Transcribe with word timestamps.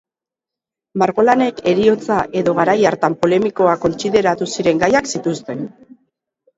Margolanek 1.01 1.61
heriotza 1.73 2.17
edo 2.43 2.57
garai 2.61 2.77
hartan 2.93 3.19
polemikoak 3.23 3.87
kontsideratu 3.87 4.53
ziren 4.53 4.85
gaiak 4.89 5.15
zituzten. 5.17 5.67